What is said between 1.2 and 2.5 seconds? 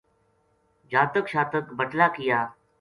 شاتک بٹلا کیا